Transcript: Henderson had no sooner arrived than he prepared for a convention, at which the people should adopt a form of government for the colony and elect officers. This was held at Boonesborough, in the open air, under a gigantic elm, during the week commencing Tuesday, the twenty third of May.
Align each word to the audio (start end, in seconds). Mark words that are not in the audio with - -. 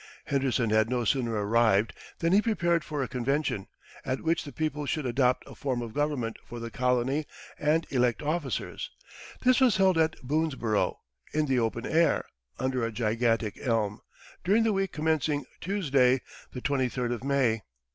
Henderson 0.25 0.71
had 0.71 0.89
no 0.89 1.05
sooner 1.05 1.33
arrived 1.33 1.93
than 2.17 2.33
he 2.33 2.41
prepared 2.41 2.83
for 2.83 3.03
a 3.03 3.07
convention, 3.07 3.67
at 4.03 4.21
which 4.23 4.43
the 4.45 4.51
people 4.51 4.87
should 4.87 5.05
adopt 5.05 5.43
a 5.45 5.53
form 5.53 5.83
of 5.83 5.93
government 5.93 6.37
for 6.43 6.59
the 6.59 6.71
colony 6.71 7.27
and 7.59 7.85
elect 7.91 8.23
officers. 8.23 8.89
This 9.43 9.59
was 9.59 9.77
held 9.77 9.99
at 9.99 10.15
Boonesborough, 10.23 10.95
in 11.35 11.45
the 11.45 11.59
open 11.59 11.85
air, 11.85 12.25
under 12.57 12.83
a 12.83 12.91
gigantic 12.91 13.59
elm, 13.59 14.01
during 14.43 14.63
the 14.63 14.73
week 14.73 14.91
commencing 14.91 15.45
Tuesday, 15.59 16.21
the 16.51 16.61
twenty 16.61 16.89
third 16.89 17.11
of 17.11 17.23
May. 17.23 17.61